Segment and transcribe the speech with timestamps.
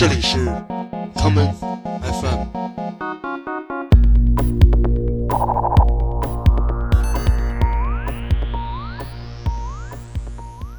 [0.00, 0.38] 这里是
[1.14, 1.52] common
[2.00, 2.38] FM。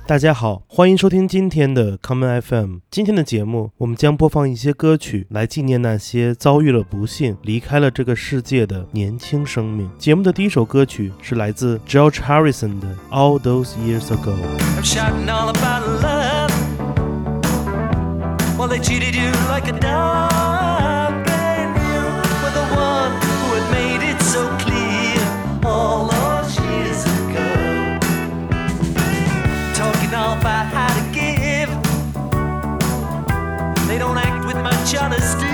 [0.07, 2.77] 大家好，欢迎收听今天的 Common FM。
[2.89, 9.87] 今天的节目，我们将播放一些歌曲来纪念那些遭遇了不幸、离开了这个世界的年轻生命。
[9.99, 14.33] 节目的第一首歌曲是来自 George Harrison 的《All Those Years Ago》。
[18.71, 22.03] They cheated you like a dog, and you
[22.41, 25.19] were the one who had made it so clear
[25.65, 27.99] all those years ago.
[29.75, 31.69] Talking all about how to give.
[33.89, 35.50] They don't act with much honesty,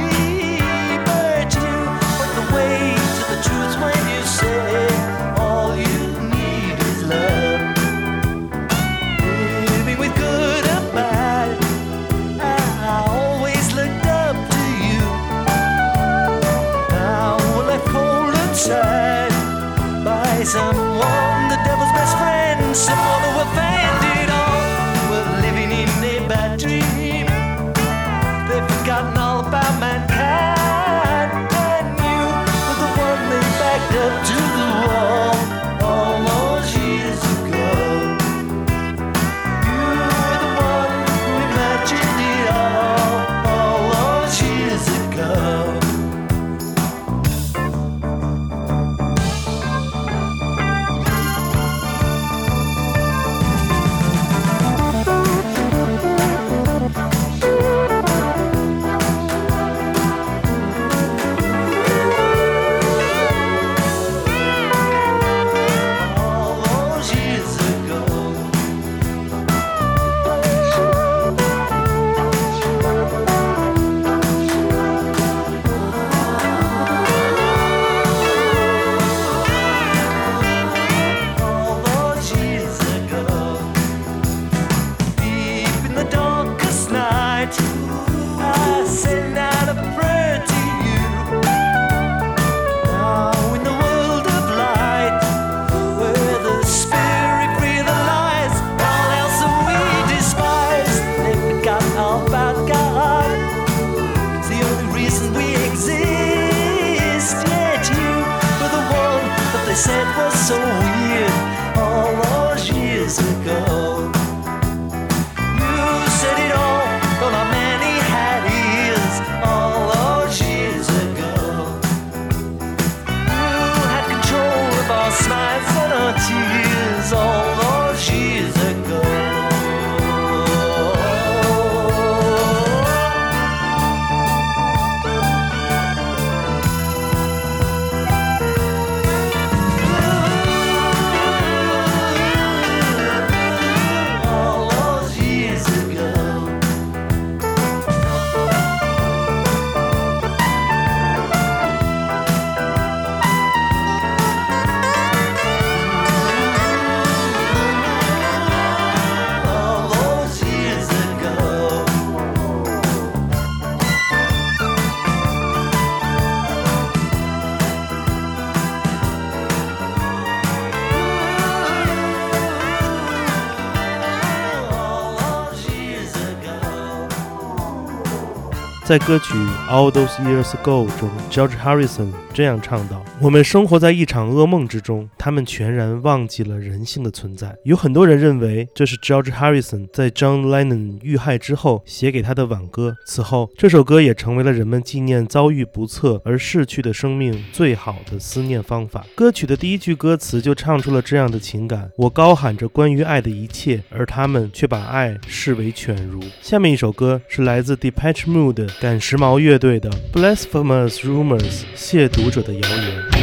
[178.87, 179.35] 在歌曲《
[179.71, 192.96] All Those Years Ago》中，George Harrison 这样唱道：“我们生活在一场噩梦之中，他们全然忘记了人性的存在。”有很多人认为这是 George Harrison 在 John Lennon 遇害之后写给他的挽歌。
[193.08, 199.04] 此后，这首歌也成为了人们纪念遭遇不测而逝去的生命最好的思念方法。
[199.16, 206.22] 歌曲的第一句歌词就唱出了这样的情感：我高喊着关于爱的一切，而他们却把爱视为犬儒。
[206.44, 211.40] 下面一首歌是来自 Depeche Mode 赶时髦乐队的《Blasphemous Rumors》
[211.76, 213.17] 亵渎者的谣言。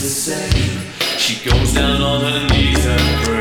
[0.00, 0.80] the same.
[1.18, 3.39] She goes down on her knees and prays.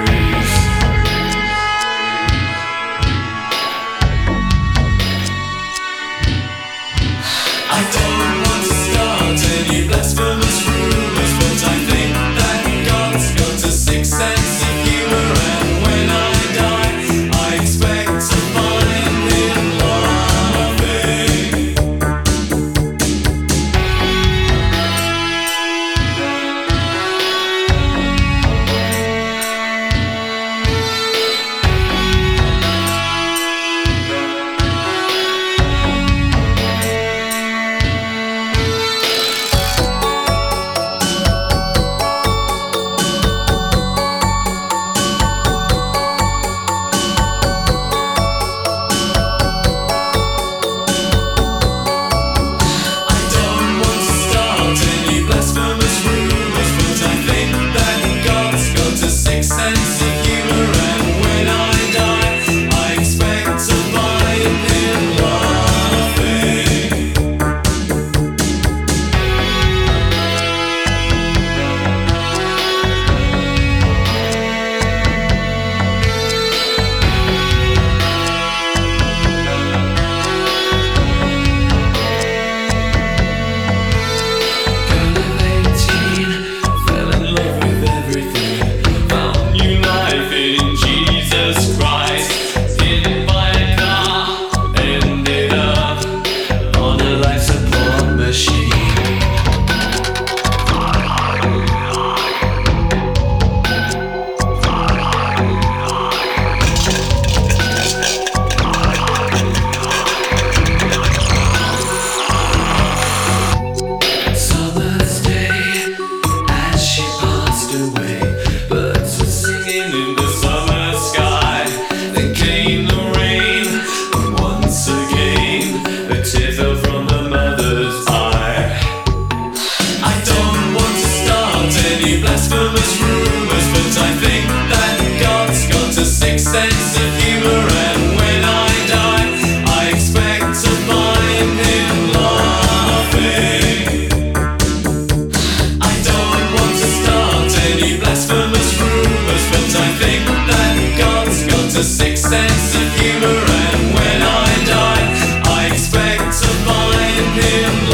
[157.39, 157.88] in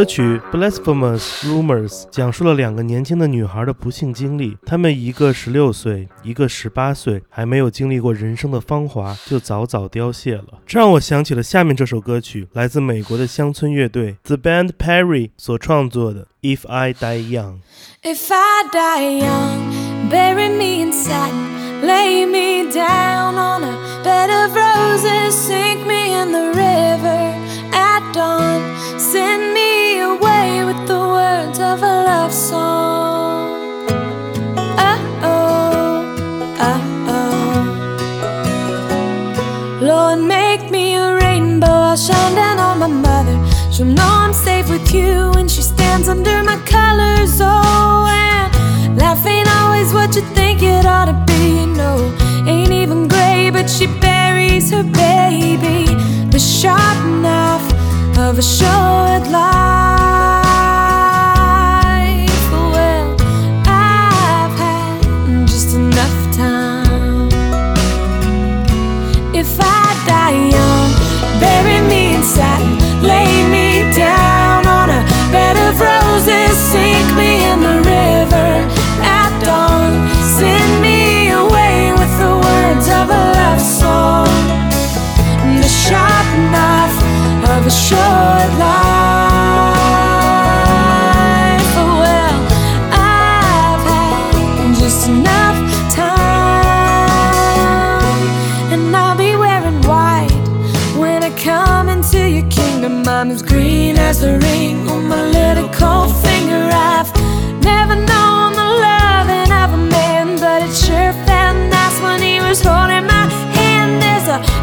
[0.00, 17.58] 歌曲 blasphemous rumors 讲述了两个年轻的女孩的不幸经历她们一个十六岁一个十八岁还没有经历过人生的芳华就早早凋谢了这让我想起了下面这首歌曲来自美国的乡村乐队 the band perry 所创作的 if i die young
[18.02, 24.56] if i die young bury me in satin lay me down on a bed of
[24.56, 28.60] roses sink me in the river at dawn.
[28.98, 33.86] Send me away with the words of a love song.
[34.78, 36.04] Oh, oh,
[36.68, 36.82] oh,
[37.16, 37.60] oh.
[39.82, 41.66] Lord, make me a rainbow.
[41.90, 43.36] I'll shine down on my mother.
[43.72, 47.40] She'll know I'm safe with you when she stands under my colors.
[47.40, 51.66] Oh, and life ain't always what you think it ought to be.
[51.66, 52.12] No,
[52.46, 53.09] ain't even
[53.50, 55.86] but she buries her baby.
[56.30, 60.29] The sharp knife of a short life.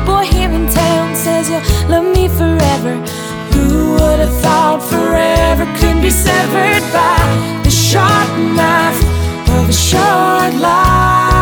[0.07, 2.93] Boy here in town says you'll love me forever.
[3.53, 7.19] Who would have thought forever could be severed by
[7.65, 9.01] the sharp knife
[9.55, 11.36] of a short life?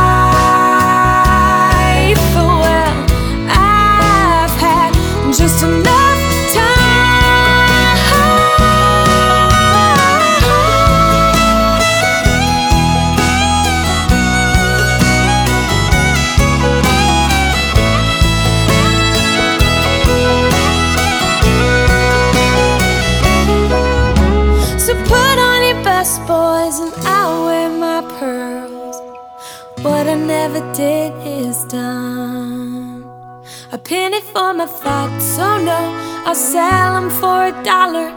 [34.65, 38.09] My oh no, I'll sell them for a dollar.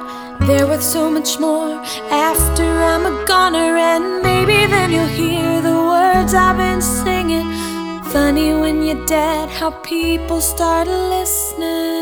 [0.46, 1.74] They're worth so much more
[2.10, 7.52] after I'm a goner, and maybe then you'll hear the words I've been singing.
[8.04, 11.97] Funny when you're dead, how people start listening.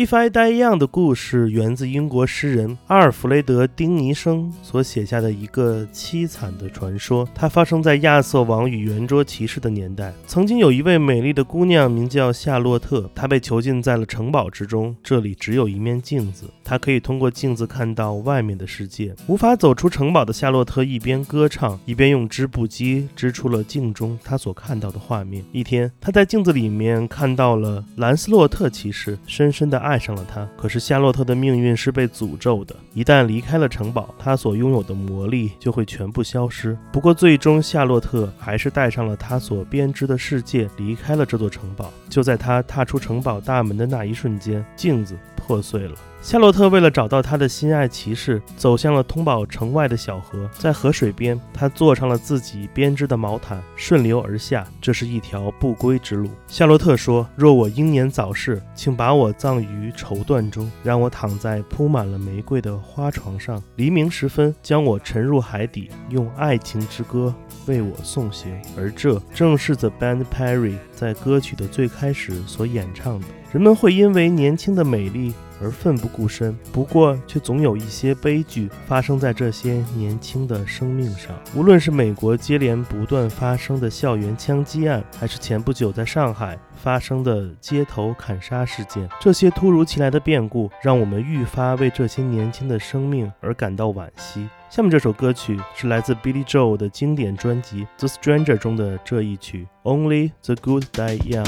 [0.00, 7.28] If I Die Young 的故事源自英国诗人阿尔弗雷德·丁尼生所写下的一个凄惨的传说。
[7.34, 10.14] 它发生在亚瑟王与圆桌骑士的年代。
[10.26, 14.96] 曾经有一位美丽的姑娘，名叫夏洛特，她被囚禁在了城堡之中。
[15.02, 19.14] 这里只有一面镜子，她可以通过镜子看到外面的世界。
[19.26, 25.44] 无法走出城堡的夏洛特一边歌唱，一边用织布机织出了镜中她所看到的画面。
[25.52, 30.48] 一天，她在镜子里面看到了兰斯洛特骑士，深深的爱爱上了他。
[30.56, 36.78] 可是夏洛特的命运是被诅咒的，一旦离开了城堡，他所拥有的魔力就会全部消失。
[36.92, 41.92] 不过，最终夏洛特还是带上了他所编织的世界，离开了这座城堡。
[42.08, 45.18] 就在他踏出城堡大门的那一瞬间，镜子
[45.50, 45.96] 破碎了。
[46.22, 50.48] 夏洛特为了找到他的心爱骑士，走向了通往城外的小河。
[50.52, 54.64] 在河水边，他坐上了自己编织的毛毯，顺流而下。
[54.80, 56.30] 这是一条不归之路。
[56.46, 63.60] 夏洛特说：“若我英年早逝，请把我葬于绸缎中，让我躺在铺满了玫瑰的花床上。
[63.74, 67.34] 黎明时分，将我沉入海底，用爱情之歌
[67.66, 73.26] 为我送行。”而这正是 The Band Perry 在歌曲的最开始所演唱的。
[73.52, 81.34] 人们会因为年轻的美丽而奋不顾身，不过却总有一些悲剧发生在这些年轻的生命上。
[81.54, 94.48] 无论是美国接连不断发生的校园枪击案，还是前不久在上海发生的街头砍杀事件，这些突如其来的变故让我们愈发为这些年轻的生命而感到惋惜。
[94.70, 101.44] 下面这首歌曲是来自 Billy Joel 的经典专辑《The Stranger》中的这一曲《Only the Good Die Young》。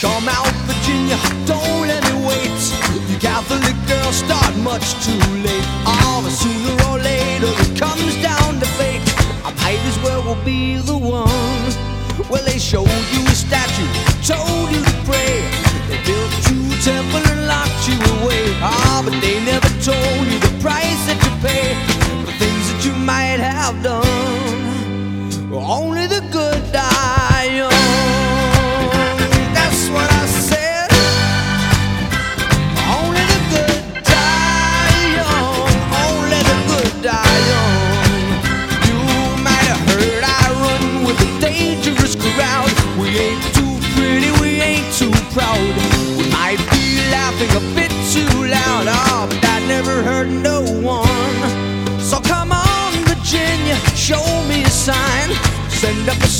[0.00, 2.56] Come out, Virginia, don't let me wait.
[3.10, 5.66] You Catholic girls start much too late.
[5.84, 9.04] Oh, but sooner or later it comes down to fate.
[9.44, 11.28] I might as well be the one.
[12.30, 13.84] Well, they showed you a statue,
[14.24, 15.44] told you to pray.
[15.92, 18.56] They built you a temple and locked you away.
[18.64, 21.76] Ah, oh, but they never told you the price that you pay.
[22.24, 25.52] The things that you might have done.
[25.52, 26.49] Only the good.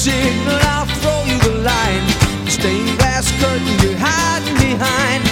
[0.00, 2.07] signal, I'll throw you the line.
[2.47, 5.23] The stained glass curtain you're hiding behind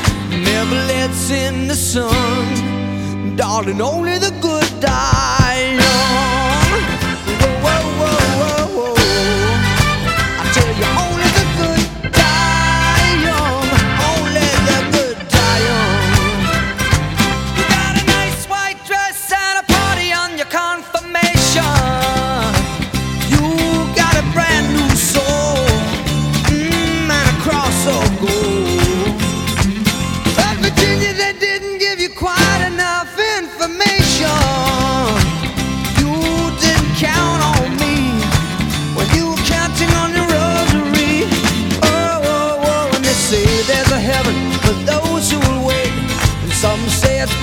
[0.45, 3.35] never lets in the sun.
[3.37, 5.18] Darling, only the good die.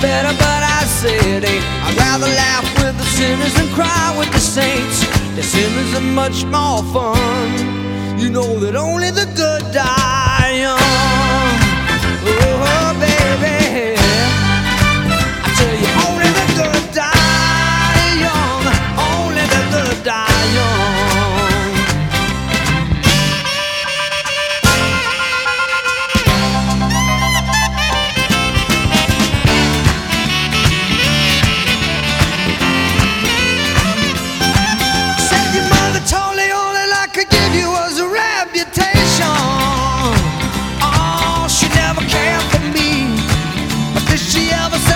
[0.00, 4.40] better, but I said, hey, I'd rather laugh with the sinners than cry with the
[4.40, 5.00] saints.
[5.36, 8.18] The sinners are much more fun.
[8.18, 10.25] You know that only the good die.
[44.36, 44.95] she ever said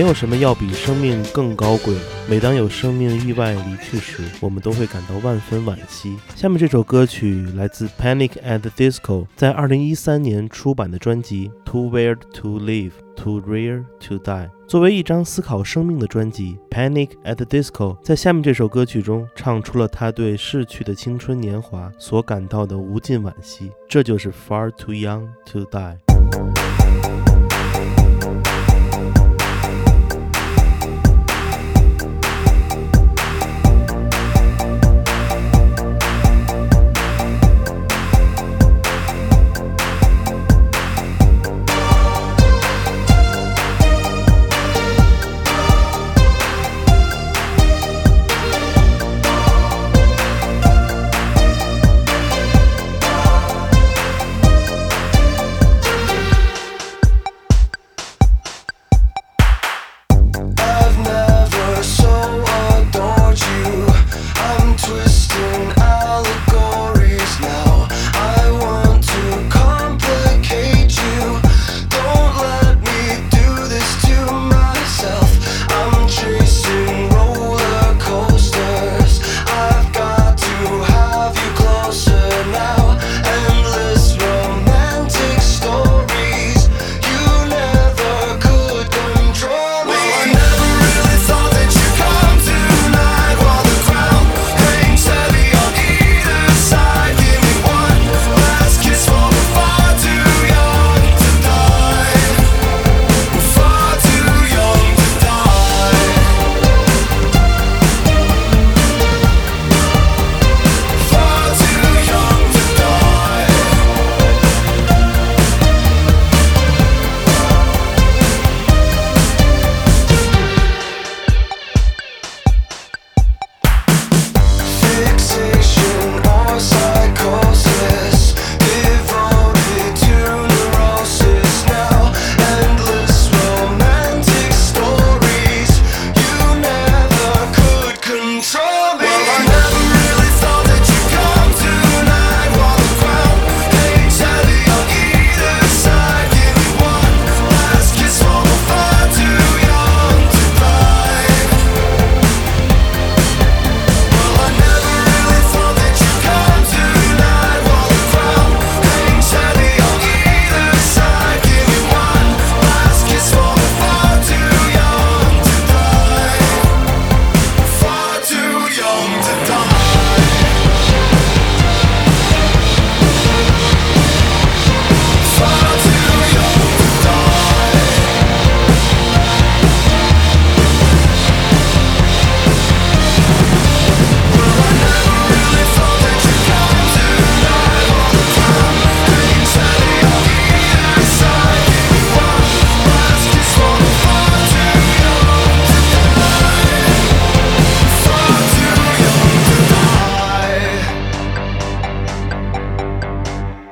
[0.00, 1.94] 没有什么要比生命更高贵。
[2.26, 6.16] 每当有生命意外离去时，我们都会感到万分惋惜。
[6.34, 14.22] 下面这首歌曲来自 Panic at the Disco 在2013年出版的专辑《Too Weird to Live, Too Rare to Die》。
[14.66, 23.70] 作为一张思考生命的专辑，《Panic at the Disco》在下面这首歌曲中唱出了他对逝去的青春年华所感到的无尽惋惜。
[23.86, 26.59] 这就是 Far Too Young to Die。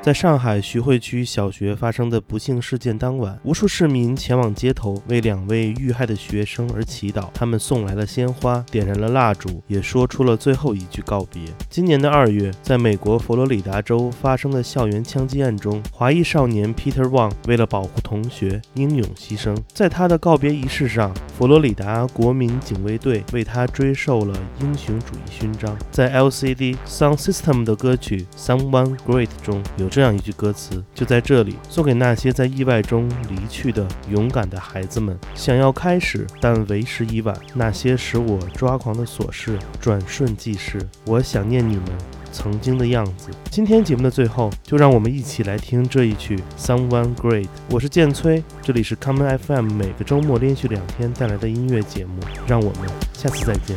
[0.08, 7.28] 在上海徐汇区小学发生的不幸事件当晚，无数市民前往街头为两位遇害的学生而祈祷。
[7.34, 11.42] 他们送来了鲜花，点燃了蜡烛，也说出了最后一句告别。
[11.68, 19.54] 今年的二月，在美国佛罗里达州发生的校园枪击案中，华裔少年 Peter Wang 为了保护同学，英勇牺牲。
[19.74, 25.76] 在他的告别仪式上，佛罗里达国民警卫队为他追授了英雄主义勋章。
[25.90, 35.18] 在 LCD Sound System 的歌曲《Someone Great》中有这样一句歌词：“就在这里，送给那些在意外中离去的勇敢的孩子们。
[35.34, 37.36] 想要开始，但为时已晚。
[37.52, 40.80] 那些使我抓狂的琐事，转瞬即逝。
[41.04, 41.86] 我想念你们。”
[42.30, 43.30] 曾经的样子。
[43.50, 47.46] 今天节目的最后，就让我们一起来听这一曲《Someone Great》。
[47.68, 52.20] 我是建崔，这里是 Common FM，每个周末连续两天带来的音乐节目。
[52.46, 53.76] 让我们下次再见。